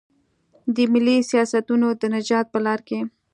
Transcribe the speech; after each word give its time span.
د 0.75 0.77
ملي 0.93 1.17
سیاستونو 1.31 1.87
د 2.01 2.03
نجات 2.15 2.45
په 2.53 2.59
لار 2.65 2.79
کې. 2.87 2.99